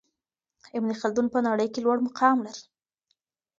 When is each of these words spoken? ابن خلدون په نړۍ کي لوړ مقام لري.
ابن 0.77 0.89
خلدون 1.01 1.27
په 1.33 1.39
نړۍ 1.47 1.67
کي 1.73 1.79
لوړ 1.85 1.97
مقام 2.07 2.37
لري. 2.45 2.63